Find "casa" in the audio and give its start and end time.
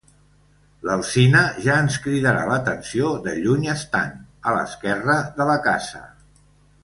5.69-6.03